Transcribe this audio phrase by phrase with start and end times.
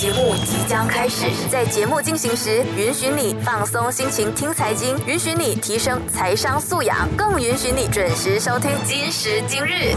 [0.00, 9.94] 节目即将开始，在节目进行时，允许你放松心情听财经，允许你提升财商素养，更允许你准时收听今时今日。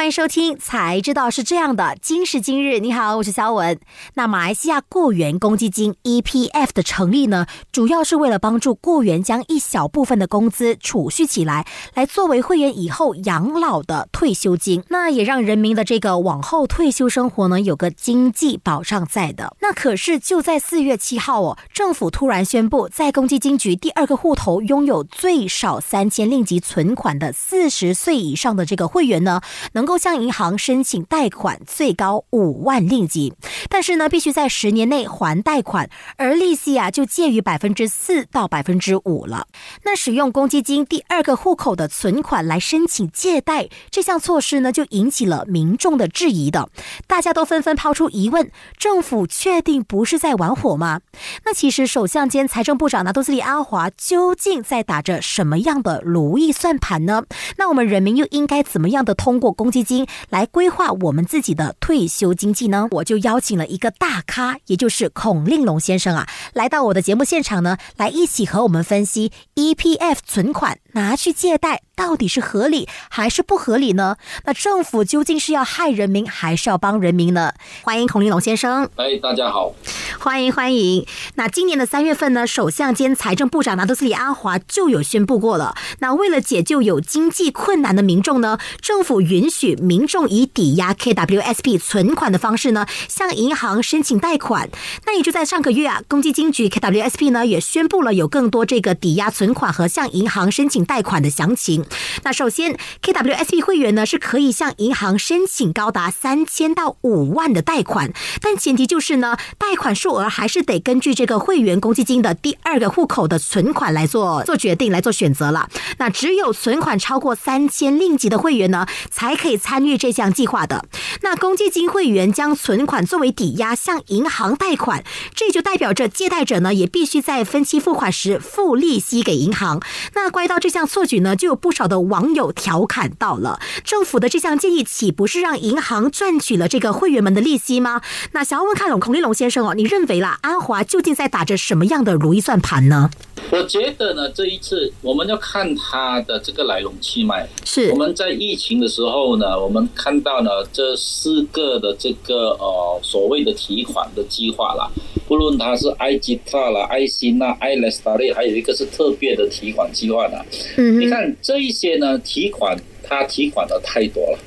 [0.00, 1.94] 欢迎收听，才知道是这样的。
[2.00, 3.78] 今时今日，你好，我是肖文。
[4.14, 14.82] 那马来西亚雇员公积金 EPF 的成立呢，主要是为了帮助雇员将一小部分的工资储蓄起来，来作为会员以后养老的退休金。
[14.88, 19.54] 那也让人民的这个往后退休生活呢，有个经济保障在的。
[19.60, 29.42] 那可是就在四月七号哦，政府突然宣布，在公积金局第二个户头拥有最少三千令吉存款的四十岁以上的这个会员呢，
[29.72, 33.32] 能向银行申请贷款，最高五万令吉，
[33.68, 39.46] 但是呢，必须在十年内还贷款，而利息啊就介于百分之四到百分之五了。
[39.84, 46.68] 那使用公积金第二个户口的存款来申请借贷，这项措施呢就引起了民众的质疑的，
[47.06, 51.00] 大家都纷纷抛出疑问：政府确定不是在玩火吗？
[51.44, 57.24] 那其实首相兼财政部长拿督斯里阿华究竟在打着什么样的如意算盘呢？
[57.56, 60.06] 那我们人民又应该怎么样的通过公积金？
[60.28, 62.88] 来规划我们自己的退休经济呢？
[62.92, 74.16] 我就邀请了一个大咖，也就是孔令龙先生啊，来到我的节目现场呢，来一起和我们分析 EPF 存款拿去借贷到底是合理还是不合理呢？
[74.44, 77.52] 那政府究竟是要害人民还是要帮人民呢？
[77.82, 78.88] 欢迎孔令龙先生。
[78.96, 79.74] 哎，大家好，
[80.18, 81.06] 欢迎欢迎。
[81.34, 85.74] 那今年的三月份呢，首相兼财政部长拿督斯里阿华就有宣布过了。
[85.98, 94.68] 那为了解救有经济困难的民众呢，政府允许民众以抵押 KWSP 存款的方式呢，向银行申请贷款。
[95.06, 101.84] 那也就在上个月啊，公积金局 KWSP 呢也宣布了有更多这个抵押存款和向银行申请贷款的详情。
[102.22, 115.68] 那首先，KWSP 会员呢是可以向银行申请高达三千到五万的贷款，但前提就是呢，贷款数额还是得根据这个会员公积金的第二个户口的存款来做做决定来做选择了。
[115.98, 120.84] 那只有存款超过三千令吉的会员呢，才可以参与这项计划的。
[121.22, 129.80] 那公积金会员将存款作为抵押向银行贷款，这就代表着借贷者呢也必须在分期付款时付利息给银行。
[130.14, 138.00] 那关于到这项措举呢，就有不少的网友调侃到了，政府的这项建议岂不是让银行赚取了这个会员们的利息吗？
[138.32, 143.10] 那想要问看龙孔立龙先生哦，你认为啦，安华究竟在打着什么样的如意算盘呢？
[143.50, 147.48] 我觉得呢，这一次我们要看它的这个来龙去脉。
[147.64, 154.88] 是我们在疫情的时候呢，我们看到呢这四个的这个呃所谓的提款的计划啦，
[155.26, 160.44] 不论它是 i g t a 啦、爱心呐、i l e s t a r 还有一个是特别的提款计划的。
[160.76, 164.38] 嗯你看这一些呢，提款它提款的太多了，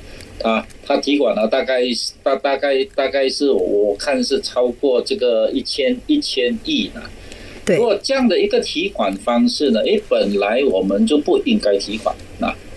[0.42, 1.82] 啊，他提款了大概
[2.22, 7.02] 大大概大概是我看是超过这个一千一千亿呢。
[7.66, 12.33] 对如果这样的一个提款方式呢，诶，本来我们就不应该提款，那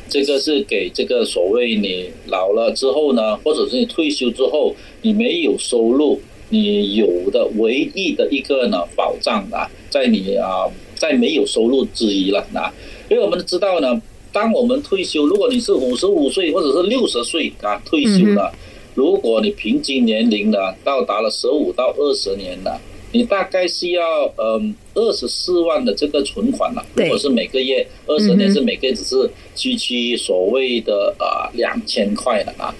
[0.09, 6.19] 这个是给这个所谓你老了之后呢，或者是你退休之后你没有收入，
[6.49, 12.73] 你有的唯一的一个呢保障啊，在你啊在没有收入之一了啊，
[13.09, 14.01] 因为我们知道呢，
[14.31, 18.53] 当我们退休，如果你是五十五岁或者是六十岁啊退休了，
[18.95, 22.79] 如果你平均年龄呢到达了十五到二十年了。
[23.11, 32.75] 你大概是要嗯二十四万的这个存款了，如果是每个月二十年是每个月只是区区所谓的啊两千块了啊，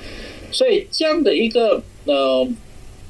[0.51, 2.47] 所以这样的一个呃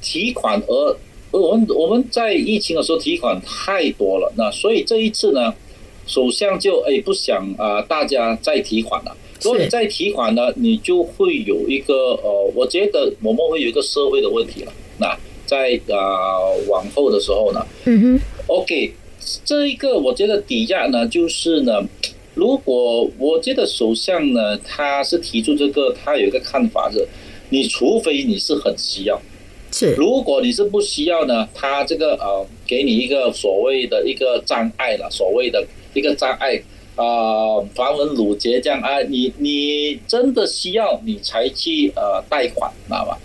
[0.02, 0.96] 提款额，
[1.32, 5.54] 我们我们在疫情的时候提款太多了，那所以这一次呢，
[6.06, 9.18] 首相就哎不想啊、大家再提款了。
[9.44, 14.74] 如果你再提款呢，你就会有一个呃，我觉得我们会有一个社会的问题了。
[15.00, 15.16] 那
[15.48, 18.94] 在啊、往后的时候呢嗯哼，，OK，
[19.44, 21.82] 这一个我觉得抵押呢，就是呢，
[22.36, 27.08] 如果我觉得首相呢，他是提出这个，他有一个看法是，
[27.50, 29.20] 你除非你是很需要，
[29.72, 36.62] 是如果你是不需要呢，他这个呃，给你一个所谓的一个障碍了，所谓的一个障碍。
[36.98, 43.16] 啊，繁文缛节这样啊，你你真的需要你才去呃贷款，知道吧？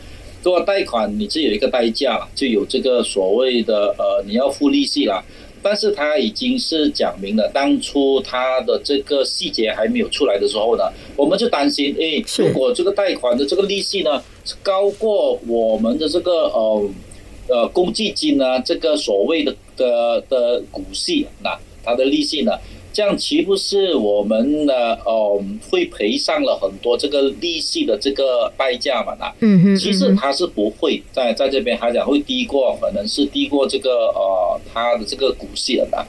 [0.42, 5.24] 如果贷款你是有一个代价了，就有这个所谓的呃你要付利息了。
[5.64, 10.82] 但是他已经是讲明了，当初他的这个细节还没有出来的时候呢，
[11.14, 16.90] 我们就担心，哎，如果这个贷款的这个利息呢是高过我们的这个呃
[17.46, 22.58] 呃公积金呢，这个所谓的的的股息，那它的利息呢
[22.92, 24.92] 这样岂不是我们的？
[25.06, 29.16] 哦，会赔上了很多这个利息的这个代价嘛？
[29.18, 36.06] 那嗯哼，其实它是不会在在这边还讲会低过，可能是低过这个呃它的这个股息的。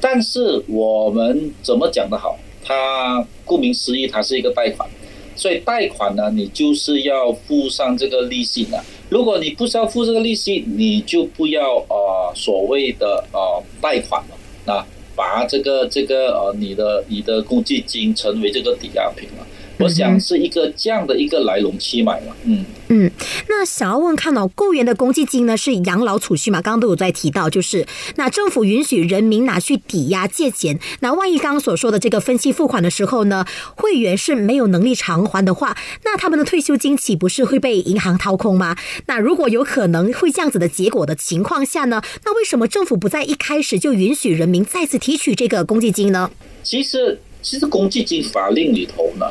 [0.00, 2.36] 但是我们怎么讲的好？
[2.64, 4.88] 它顾名思义，它是一个贷款，
[5.36, 8.82] 所以贷款呢，你就是要付上这个利息的。
[9.08, 14.36] 如果你不需要付这个利息，你就不要呃所谓的呃贷款了
[14.66, 14.84] 那。
[15.20, 19.46] 把这个这个呃，你的你的公积金成为这个抵押品了。
[19.80, 23.10] 我想是一个这样的一个来龙去脉嘛，嗯嗯，
[23.48, 26.60] 那想要问看哦，雇员的公积金呢是养老储蓄嘛？
[26.60, 27.86] 刚刚都有在提到，就是
[28.16, 33.44] 那政府允许人民拿去抵押借钱，那万一刚刚所说的这个分期付款的时候呢，
[33.76, 38.76] 会员是没有能力偿还的话，那他们的退休金岂不是会被银行掏空吗？
[39.06, 46.30] 那如果有可能会这样子的结果的情况下呢，那为什么政府不在一开始就允许人民再次提取这个公积金呢？
[46.64, 49.26] 其实，其实公积金法令里头呢。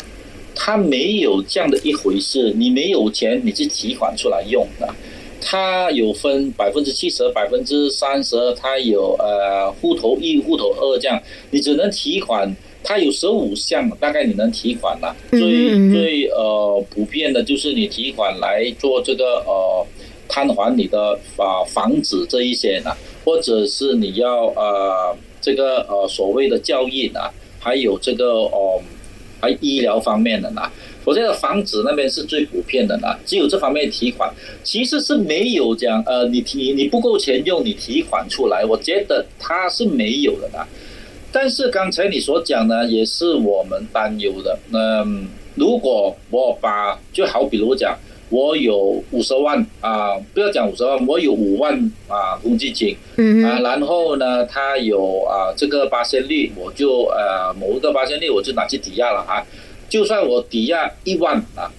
[0.62, 4.94] 它没有这样的一回事，你没有钱，你是提款出来用的。
[5.42, 11.18] 它有分百分之七十、百分之三十，它有呃户头一、户头二这样，
[11.52, 12.54] 你只能提款。
[12.84, 15.16] 它有十五项，大概你能提款了。
[15.32, 15.40] 最
[15.92, 19.88] 最呃普遍的就是你提款来做这个呃
[20.28, 22.92] 摊还你的房房子这一些呢，
[23.24, 28.82] 或者是你要呃这个呃所谓的教育啊，还有这个哦。
[29.40, 30.62] 还医疗方面的呢，
[31.06, 34.32] 我觉得房子那边是最普遍的呢，只有这方面提款，
[34.64, 40.60] 其实是没有讲呃，你提你不够钱用，你提款出来，我觉得它是没有的呢。
[41.32, 44.58] 但是刚才你所讲呢，也是我们担忧的。
[44.74, 47.98] 嗯，如果我把就好比如讲。
[48.30, 51.74] 我有五十万啊，不要讲五十万，我有五万
[52.08, 52.96] 啊公积金，
[53.44, 59.44] 啊，然后呢，他有啊这个八千率，我就呃某一个八千率，我就拿去抵押了啊。
[59.90, 61.72] 就算我抵押一万啊，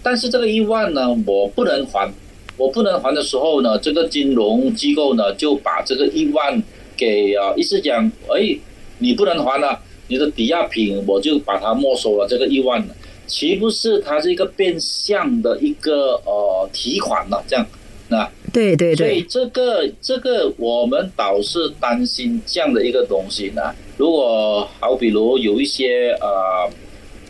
[0.00, 2.08] 但是这个一万呢，我不能还，
[2.56, 6.62] 我不能还的时候呢，这个金融机构呢就把这个一万
[6.96, 8.56] 给啊，意思讲，哎，
[8.98, 12.80] 你不能还了，你的抵押品我就把它没收了这个一万。
[13.26, 17.42] 岂不是它是一个变相的一个呃提款了？
[17.46, 17.66] 这样，
[18.08, 23.62] 那对对对，所以这个这个我们倒是担心这样的一个东西呢。
[23.96, 26.70] 如果好比如有一些呃，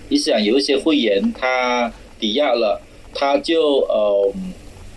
[0.09, 2.81] 意思讲有一些会员他抵押了，
[3.15, 4.33] 他就呃，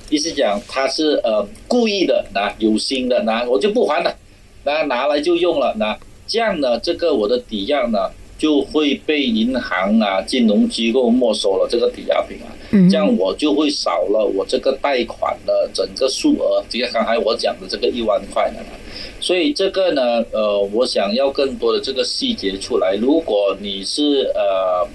[0.10, 4.16] 意思讲他是呃故意的拿有心的拿，我就不还了，
[4.66, 5.98] 那拿来就用了，那
[6.28, 8.12] 这样呢，这个我的抵押呢？
[8.40, 12.50] 就会被银行啊、金融机构没收了这个抵押品啊，
[12.90, 18.60] 这样我就会少了我这个贷款的整个数额，就像刚才我讲的这个一万块呢。
[19.20, 20.02] 所以这个呢，
[20.32, 22.96] 呃，我想要更多的这个细节出来。
[22.96, 24.88] 如果你是呃，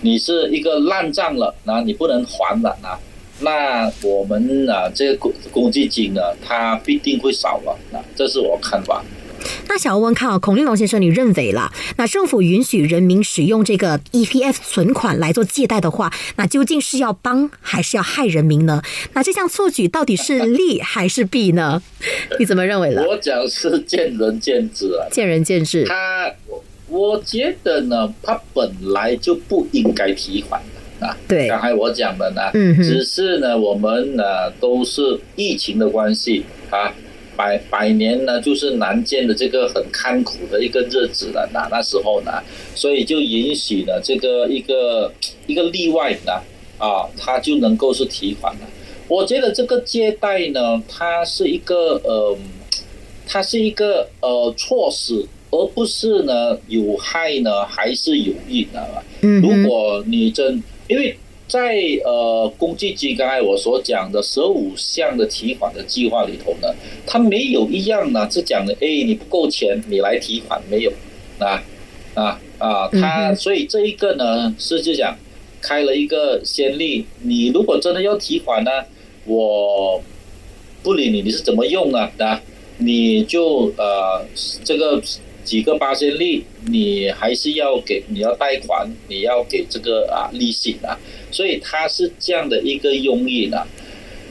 [0.00, 2.98] 你是一个烂账了，那你不能还了啊，
[3.40, 9.04] 那我们啊，这个公公积金呢，它必定会少了啊，这是我看法。
[9.68, 11.72] 那想要问看啊，孔令龙先生，你认为啦？
[11.96, 18.82] 那政府允许人民使用这个 EPF 存款来做借贷的话，那究竟是要帮还是要害人民呢？
[19.14, 21.82] 那这项措举到底是利还是弊呢？
[22.38, 23.02] 你怎么认为呢？
[23.08, 25.84] 我讲是见仁见智啊，见仁见智。
[25.84, 26.30] 他，
[26.88, 30.60] 我觉得呢，他本来就不应该提款
[31.00, 31.16] 的啊。
[31.26, 36.92] 对，刚才我讲的呢，嗯，只是呢，我们呢都是疫情的关系啊。
[37.36, 42.32] 百百年呢，就是难见的这个很坎苦的一个日子了，那那时候呢，
[42.74, 45.12] 所以就允许了这个一个
[45.46, 46.32] 一个例外呢，
[46.78, 48.60] 啊，他就能够是提款了。
[49.08, 52.36] 我觉得这个借贷呢，它是一个呃，
[53.26, 59.02] 它是一个呃措施，而不是呢有害呢还是有益的。
[59.22, 61.16] 嗯，如果你真因为。
[61.52, 66.74] 在呃，公积金刚才我所讲的十五项的提款的计划里头呢，
[67.06, 70.90] 它没有一样呢是讲的，哎，你不够钱，你来提款没有？
[71.38, 71.62] 啊
[72.14, 72.88] 啊啊！
[72.88, 75.14] 他所以这一个呢是就讲
[75.60, 78.70] 开了一个先例，你如果真的要提款呢，
[79.26, 80.02] 我
[80.82, 82.10] 不理你，你是怎么用啊？
[82.16, 82.40] 啊，
[82.78, 84.24] 你就呃
[84.64, 85.02] 这个。
[85.44, 90.96] 几个八千利，你还是要给，你要贷款，你要给这个啊利息啊，
[91.30, 93.66] 所以它是这样的一个用意呢，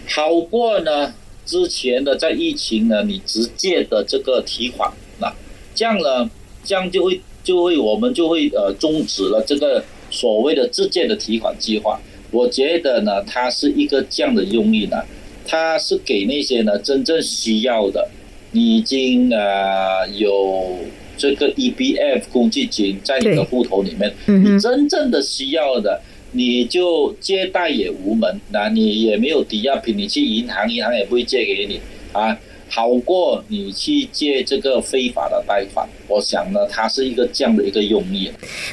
[0.08, 1.14] 好过呢
[1.46, 4.90] 之前的在疫情呢，你直接的这个提款
[5.20, 5.32] 那
[5.76, 6.30] 这样呢，
[6.64, 12.00] 这样就会就会我们就会呃终止了这个所谓的自建的提款计划。
[12.32, 15.04] 我觉得呢，它是一个这样的用意呢，
[15.46, 18.10] 它是给那些呢真正需要的，
[18.54, 20.78] 已经呃有。
[21.22, 26.02] 这个 EBF 公积金在你的户头里面，你真正的需要的，
[26.32, 31.80] 你就借贷也无门，那你也没有抵押品，你去银行，银行也不会借给你
[32.12, 32.36] 啊。
[32.68, 38.30] 好过你去借这个非法的贷款，我想呢，它是一个这样的一个用意。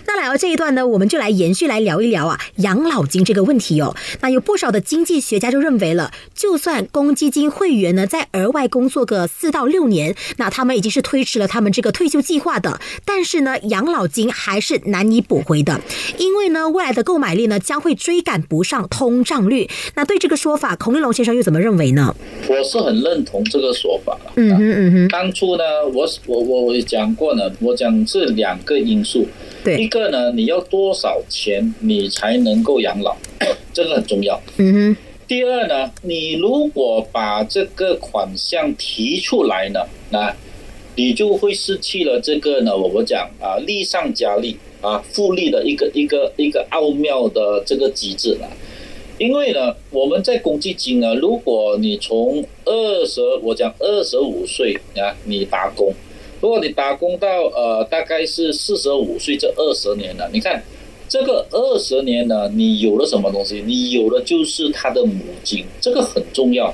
[0.07, 3.95] 那来到这一段呢，我们就来延续来聊一聊啊养老金这个问题哦。
[4.21, 15.80] 那有不少的经济学家就认为了，就算公积金会员呢在额外工作个四到六年，那他们已经是推迟了他们这个退休计划的，但是呢养老金还是难以补回的，
[16.18, 19.68] 因为呢未来的购买力呢将会追赶不上通胀率。
[19.95, 22.14] 那对这个说法，孔令龙先生又怎么认为呢？
[22.49, 24.33] 我是很认同这个说法了。
[24.37, 29.26] 嗯哼嗯哼，当初呢，我我我我也讲过呢，我讲是两个因素，
[29.78, 33.16] 一，个呢，你要多少钱你才能够养老，
[33.73, 34.40] 这个很重要。
[34.56, 39.80] 嗯哼，第二呢，你如果把这个款项提出来呢，
[40.11, 40.35] 那
[40.97, 48.49] 你就会失去了这个呢，我们讲啊，利上加利啊，复利的一个一个一个奥妙的这个机制了。
[49.18, 55.92] 因为呢，我们在公积金呢，如果你从二十，我讲二十五岁啊，你打工，
[56.40, 60.62] 如果你打工到呃大概是四十五岁这二十年了，你看
[61.09, 63.62] 这个二十年呢，你有了什么东西？
[63.66, 66.73] 你有的就是他的母亲，这个很重要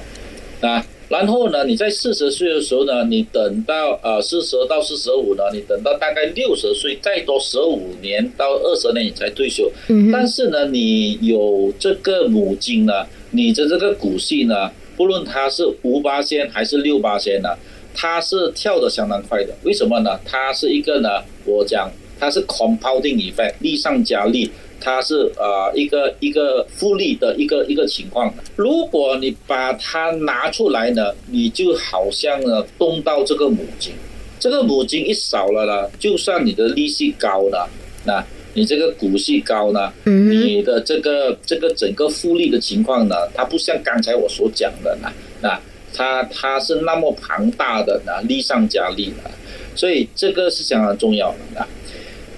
[0.60, 0.84] 啊。
[1.08, 9.70] 然后呢，你在四十岁的时候呢，你等到呃四十到四十五呢，你等到大概六十岁，再多十五年到二十年你才退休。
[9.88, 17.50] 嗯，但是呢，你有这个母金呢，你的这个股息呢，不论它是五八仙还是六八仙呢，
[17.94, 19.54] 它是跳得相当快的。
[19.62, 20.18] 为什么呢？
[20.24, 21.08] 它是一个呢，
[21.44, 28.32] 我讲它是 compounding effect，利上加利，它是呃一个一个复利的一个一个情况。
[28.56, 33.92] 如果你把它拿出来呢，你就好像呢动到这个母金，
[34.38, 37.68] 这个母金一少了呢，就算你的利息高了，
[38.04, 38.24] 那
[38.54, 45.10] 你这个股息高呢，你的这个这个整个复利的情况呢，它不像刚才我所讲的呢，
[45.40, 45.58] 那
[45.94, 49.30] 它它是那么庞大的呢，利上加利的，
[49.76, 51.66] 所以这个是相当重要的啊。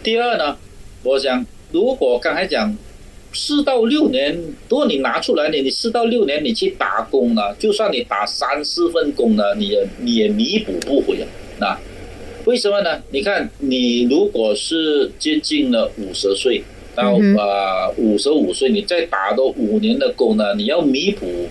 [0.02, 0.56] 第二呢，
[1.02, 2.76] 我想如果刚才讲
[3.32, 11.26] 四到六年，如果你拿出来你你四到六年你去打工呢，就算你打三四份工呢，你也你也弥补不回啊。
[11.58, 11.78] 那
[12.44, 13.02] 为什么呢？
[13.10, 16.62] 你看，你如果是接近了五十岁
[16.94, 21.48] 到嗯哼呃五十五岁，你再打多五年的工呢，你要弥补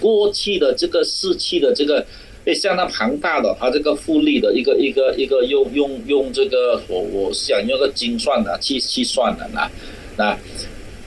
[0.00, 2.04] 过去的这个逝去的这个。
[2.46, 9.70] 诶，相当庞大的，它这个复利的一个一个一个用用用这个我我想用个精算的去去算的那
[10.16, 10.38] 那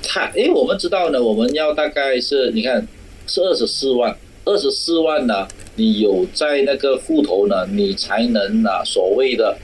[0.04, 2.88] 它诶，我们知道呢，我们要大概是你看
[3.26, 9.58] 是二十四万，二十四万呢，你有在那个户头呢，你才能啊所谓的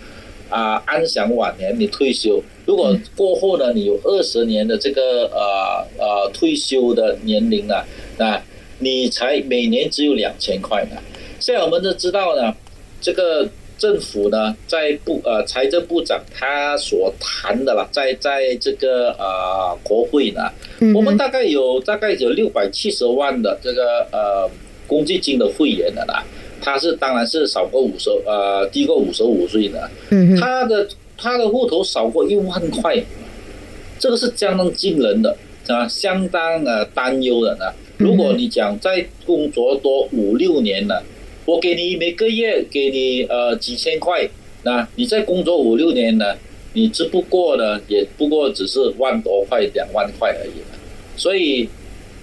[0.49, 2.41] 啊安享晚年，你退休。
[2.65, 7.85] 如果过后呢，你有二十年的这个呃呃退休的年龄啊，
[8.17, 8.41] 那
[8.79, 10.97] 你才每年只有两千块呢。
[11.39, 12.53] 现在我们都知道呢，
[13.01, 20.51] 这个政府呢，在部呃财政部长他所谈的啦，在在这个呃国会呢，
[20.93, 24.49] 我们大概有大概有六百七十万的这个呃
[24.85, 26.23] 公积金的会员的啦，
[26.61, 30.85] 他是当然是少过五十呃低过五十五岁的，嗯，他的
[31.17, 33.01] 他的户头少过一万块，
[33.97, 35.33] 这个是相当惊人的
[35.67, 37.65] 啊，相当呃担忧的呢。
[37.99, 41.03] 如果你讲在工作多五六年了，
[41.45, 44.27] 我给你每个月给你呃几千块，
[44.63, 46.35] 那你在工作五六年呢，
[46.73, 50.63] 你只不过呢也不过只是万多块两万块而已，
[51.15, 51.69] 所以。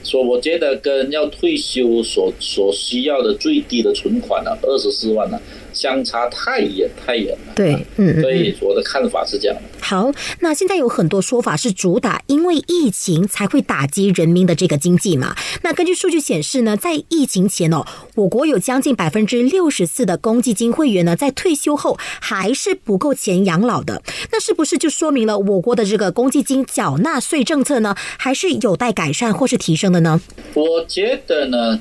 [0.04, 5.40] 说我觉得跟要退休所所需要的最低的存款呢，二十四万呢，
[5.76, 7.52] 相差太远太远了。
[7.54, 9.62] 对，嗯嗯，所嗯以我的看法是这样的。
[9.80, 15.37] 好，那现在有很多说法是主打因为疫情才会打击人民的这个经济嘛。
[15.62, 24.02] 那根据数据显示呢，在疫情前哦，我国有将近百分之六十四的公积金会员呢，在退休后还是不够钱养老的。
[24.33, 30.21] 那是不是就说明了我国的这个公积金缴纳税政策呢，还是有待改善或是提升的呢？
[30.54, 31.78] 我觉得呢，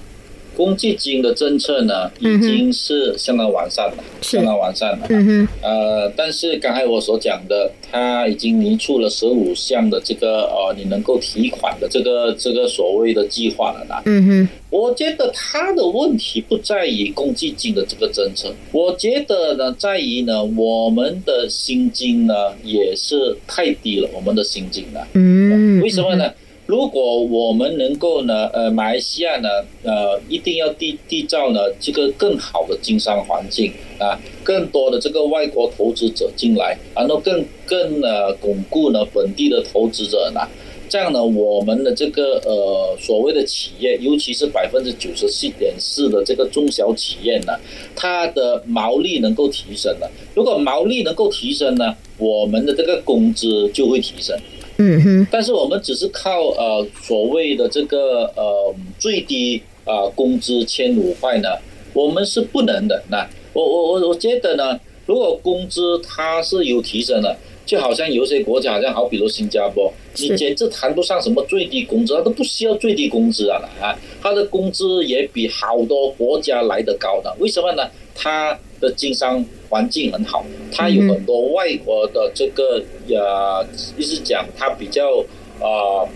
[0.55, 5.05] 公积金的政策呢已经是相当完善了，是相当完善了。
[5.09, 14.01] 嗯，呃，但是刚才我所讲的，它已经拟出了十五项的这个呃，你能够提款的这个这个所谓的计划了啦。
[14.05, 22.33] 嗯哼，我觉得他的问题不在于公积金的这个政策，我觉得呢，在于呢，我们的薪金呢
[22.63, 24.99] 也是太低了，我们的薪金呢。
[25.13, 26.31] 嗯，为什么呢？
[26.65, 29.49] 如果我们能够呢，呃，马来西亚呢，
[29.83, 40.41] 呃，一定要缔缔造呢这个更好的经商环境啊，更多的这个外国投资者进来，然后更更呃巩固呢本地的投资者呢，
[40.89, 47.53] 这样呢，我们的这个呃所谓的企业，尤其是百分之九十七点四的这个中小企业呢，
[47.95, 50.11] 它的毛利能够提升了。
[50.33, 54.35] 如果毛利能够提升呢，我们的这个工资就会提升。
[54.77, 61.49] 嗯哼，但是我们只是靠呃所谓的这个呃最低啊工资千五块呢，
[61.93, 63.01] 我们是不能的。
[63.09, 77.33] 那我我我我觉得呢，如果工资它是有提升的，就好像有些国家，好像好比如新加坡，你简直谈不上什么最低工资，它都不需要最低工资啊啊，它的工资也比好多国家来得高的。
[77.39, 77.83] 为什么呢？
[78.13, 83.65] 它的经商环境很好，它有很多外国的这个呃，
[83.97, 85.23] 意思讲它比较
[85.59, 86.07] 啊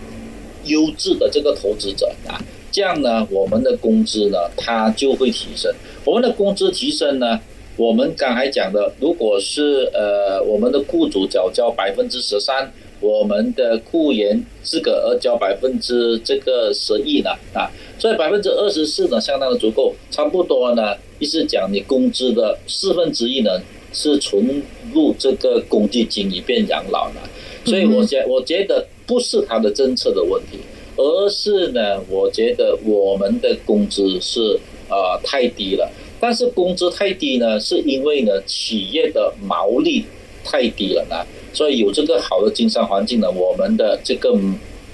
[0.64, 2.40] 优质的这个投资者啊，
[2.70, 5.72] 这样呢，我们的工资呢，它就会提升。
[6.04, 7.40] 我们的工资提升呢，
[7.76, 12.72] 我们刚才讲的，如果是呃我们的雇主缴交百分之十三。
[13.02, 17.64] 我们的雇员资格额交百分之这个十亿呢啊，
[17.98, 23.60] 所以百分之二十四呢相当的足够，差不多呢，意思讲你工资的四分之一呢
[23.92, 24.62] 是存
[24.92, 27.20] 入这个公积金以便养老的，
[27.64, 30.58] 所以我觉我觉得不是他的政策的问题，
[30.96, 34.58] 而是呢，我觉得我们的工资是
[34.88, 40.04] 呃太低了，但是工资太低呢，是因为呢企业的毛利
[40.42, 41.16] 太低了呢。
[41.52, 44.32] 所以有这个好的经商环境呢，我们的这个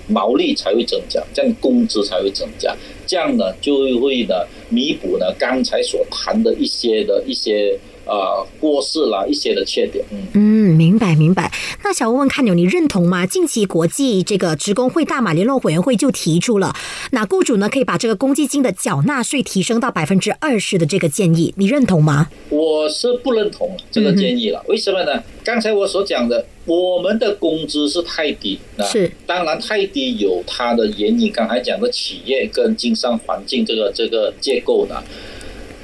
[0.09, 2.75] 毛利才会增加，这样工资才会增加，
[3.07, 7.79] 这样呢就会呢弥补呢刚才所谈的一些的一些。
[8.07, 11.53] 呃，过世了一些的缺点，嗯嗯，明白明白。
[11.83, 13.27] 那想问问看，你认同吗？
[13.27, 16.75] 近期国际这个职工会大马联络委员会就提出了，
[17.11, 22.29] 那雇主呢可以把这个公积金的缴纳税提升到百分之二十的这个建议，你认同吗？
[22.49, 24.65] 我是不认同这个建议了。
[24.69, 25.23] 为什么呢？
[25.43, 31.33] 刚才我所讲的，我们的工资是太低，是当然太低有它的原因。
[31.33, 35.03] 刚才讲的企业跟经商环境这个这个结构呢。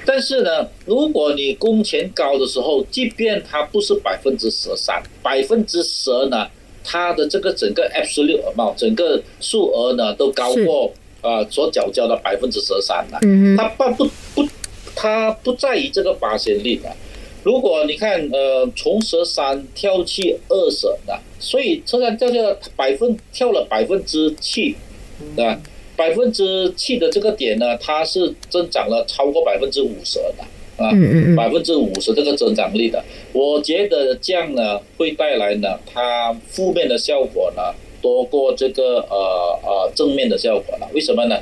[0.04, 6.47] 但是呢，如果你工钱高的时候，即便它不是百分之十三，百分之十呢，
[6.82, 13.19] 它的这个整个 absolute amount 整个数额呢都高过啊所缴交的百分之十三了。
[13.23, 14.49] 嗯它不不不，
[14.97, 16.91] 它不在于这个八仙率的。
[17.45, 24.76] 如果你看呃从十三跳去二十的，所以突然跳了百分跳了百分之七，
[25.36, 25.60] 对吧？
[26.02, 30.91] 百分之七的这个点呢，它是增长了超过百分之五十的啊，
[31.36, 33.00] 百分之五十这个增长率的，
[33.32, 37.62] 我觉得这样呢会带来呢它负面的效果呢
[38.00, 40.91] 多过这个呃呃正面的效果了。
[40.93, 41.38] 为什么呢？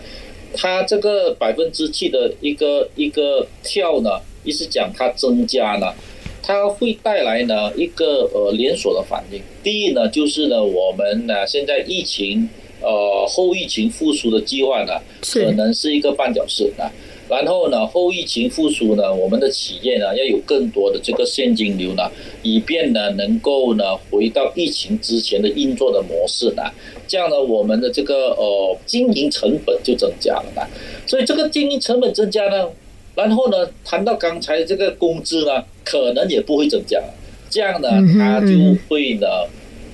[0.54, 5.94] 它这个百分之七的一个一个跳呢，意思讲它增加呢，
[6.42, 9.40] 它会带来呢一个呃连锁的反应。
[9.62, 12.50] 第一呢，就是呢我们呢现在疫情。
[12.80, 16.90] 呃，后疫情复苏的计划呢，可能是一个绊脚石啊。
[17.28, 22.10] 然后呢，后疫情复苏呢，我们的企业呢要有更多的这个现金流呢，
[22.42, 26.62] 以便呢能够呢回到疫情之前的运作的模式呢。
[27.06, 30.62] 这样呢，我们的这个呃经营成本就增加了呢。
[31.06, 32.68] 所以这个经营成本增加呢，
[33.14, 37.00] 然后呢谈到刚才这个工资呢，可能也不会增加。
[37.48, 37.88] 这样呢，
[38.18, 38.56] 它就
[38.88, 39.28] 会呢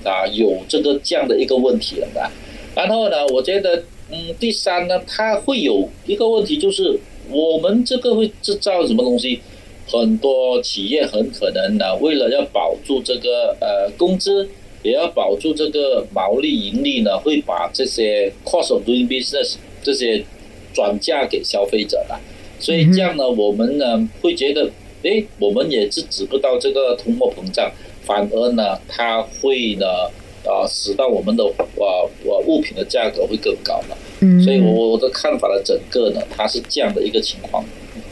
[0.03, 2.31] 啊有这个这样的一个问题了的。
[2.77, 6.95] 然后呢，我觉得，嗯，第三呢，它会有一个问题，就是
[7.31, 9.39] 我们这个会制造什么东西？
[9.87, 14.47] 很多企业很可能呢，为了要保住这个呃工资，
[14.83, 20.23] 也要保住这个毛利盈利呢，会把这些 cost doing business 这些
[20.71, 22.21] 转嫁给消费者了。
[22.59, 24.69] 所以这样呢，我们呢会觉得，
[25.01, 27.71] 哎，我们也制止不到这个通货膨胀，
[28.03, 29.87] 反而呢，它会呢。
[30.45, 33.97] 啊，使到我们的啊啊物品的价格会更高了。
[34.19, 37.63] 嗯，所以我我的看法呢，整个呢，它是这样的一个情况。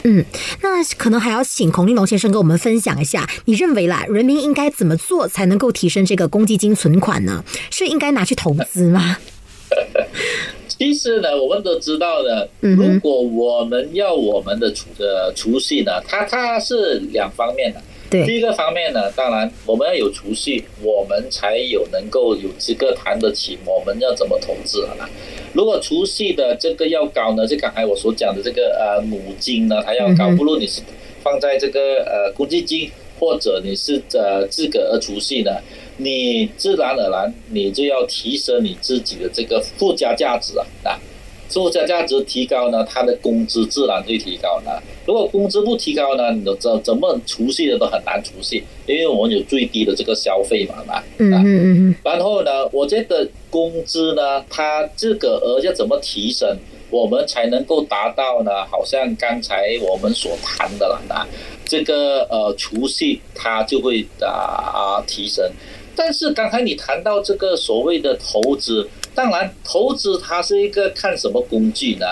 [0.03, 0.23] 嗯，
[0.61, 7.43] 那可能还要请孔令龙先生跟我们分享一下，你认为啦，人民应该怎么做才能够提升这个公积金存款呢？
[7.71, 9.17] 是应该拿去投资吗？
[10.67, 17.81] 其实呢，我们都知道的，如果我们要我们的储的储蓄呢，它它是两方面的。
[18.09, 25.09] 第一个方面呢，当然我们要有储蓄，我们才有能够有资格谈得起我们要怎么投资了。
[25.53, 30.81] 如果储蓄的这个要高呢，就刚才我所讲的这个呃母金呢，它要高，不论你是
[31.23, 35.51] 放在这个呃公积金或者你是呃自个儿储蓄呢，
[35.97, 40.99] 你自然而然你就要提升你自己的这个附加价值啊啊，
[41.49, 44.71] 附加价值提高呢，他的工资自然会提高呢。
[45.05, 51.01] 如果工资不提高呢，你怎怎么除夕的都很难除夕，因为我们有最低的这个消费嘛嘛。
[51.17, 51.95] 嗯嗯嗯嗯。
[52.03, 56.57] 然后呢，我觉得工资呢，它这个额要怎么提升，
[56.89, 58.65] 我们才能够达到呢？
[58.69, 61.25] 好像刚才我们所谈的了啊，
[61.65, 65.49] 这个呃除夕它就会啊提升。
[65.97, 72.05] 但是刚才你谈到这个所谓的投资，当然投资它是一个看什么工具呢？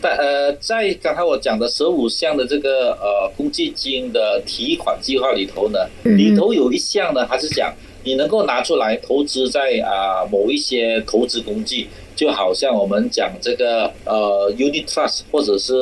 [0.00, 15.72] 但呃，在刚才我讲的十五项的这个呃公积金的提款计划里头呢，里头有一项呢，还是讲你能够拿出来投资在啊某一些投资工具，就好像我们讲这个呃 unit trust 或者是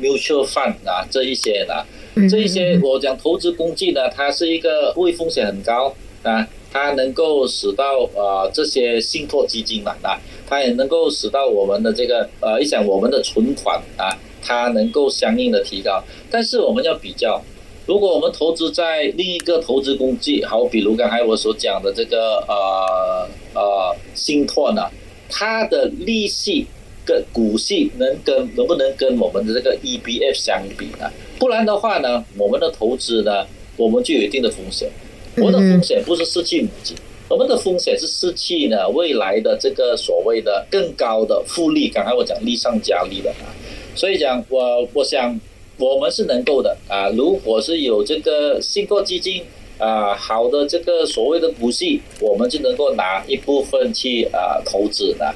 [0.00, 6.48] mutual fund 啊这一些呢，这一些我讲投资工具呢，它是一个不会风险很高啊。
[6.72, 16.02] 它能够使到呃这些信托基金嘛，啊，它也能够使到我们的这个呃，一想我们的存款啊，它能够相应的提高。
[16.30, 17.42] 但是我们要比较，
[17.86, 24.82] 如果我们投资在另一个投资工具，好，比如刚才我所讲的这个呃呃信托呢，
[25.28, 26.66] 它的利息
[27.04, 31.10] 跟股息能跟能不能跟我们的这个 E B F 相比呢？
[31.38, 33.44] 不然的话呢，我们的投资呢，
[33.76, 34.88] 我们就有一定的风险。
[35.36, 36.96] 我们的风险不是失去母金，
[37.28, 41.88] 我们的风险是失去呢未来的这个所谓的更高的复利。
[41.88, 43.46] 刚才我讲利上加利的啊，
[43.94, 45.40] 所以讲我我想
[45.78, 47.08] 我们是能够的啊。
[47.10, 49.44] 如果是有这个信托基金
[49.78, 55.34] 啊，好的这个所谓的股息，我们就能够拿一部分去啊投资的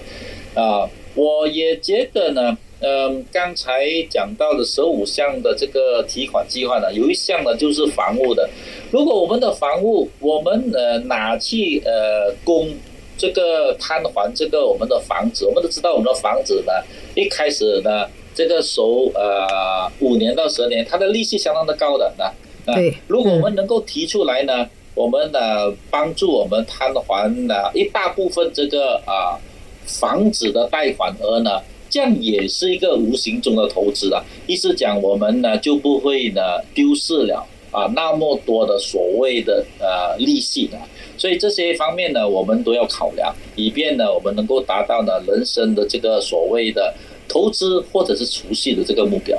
[0.54, 0.90] 啊。
[1.14, 2.58] 我也觉得呢。
[2.86, 8.46] 嗯，刚才讲到的十五项的这个提款计划呢，有一项呢就是房屋的。
[8.90, 12.68] 如果我们的房屋，我们呃拿去呃供
[13.16, 16.72] 这个摊还这个我们的房子，我们都知道我们的房子呢，
[17.14, 22.24] 一开始呢这个首呃五年到十年，它的利息相当的高的呢。
[22.66, 22.94] 对。
[23.08, 29.40] 如果我们能够提出来呢，我们呢帮助我们摊还呢一大部分这个啊
[29.86, 31.62] 房子的贷款额呢。
[31.94, 36.40] 这样也是一个无形中的投资啊，意思讲我们呢就不会呢
[36.74, 40.82] 丢失了啊那么多的所谓的呃利息啊，
[41.16, 46.92] 所以这些方面呢我们都要考量，以便呢我们能够达到呢人生的这个所谓的
[47.28, 49.38] 投资或者是储蓄的这个目标。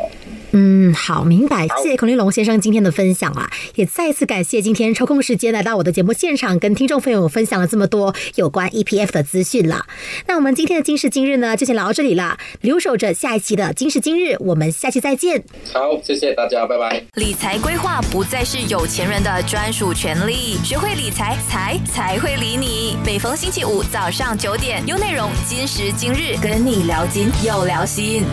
[0.96, 1.68] 嗯，好，明白。
[1.84, 9.86] 谢谢孔令龙先生今天的分享啊，也再次感谢今天抽空时间来到我的节目现场，跟听众朋友分享了这么多有关 EPF 的资讯了。
[10.28, 12.38] 那我们今天的今时今日呢，就先聊到这里了。
[12.62, 15.44] 留守着下一期的今时今日，我们下期再见。
[15.74, 17.04] 好，谢谢大家，拜拜。
[17.16, 22.98] 理财规划不再是有钱人的专属权利，学会理财，财才会理你。
[23.06, 28.24] 每逢星期五早上九点，有内容，今时今日跟你聊金又聊心。